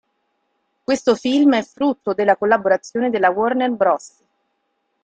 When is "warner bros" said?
3.29-4.13